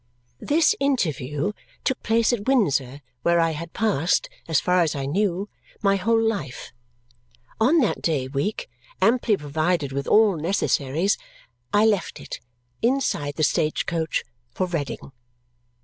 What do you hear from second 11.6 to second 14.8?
I left it, inside the stagecoach, for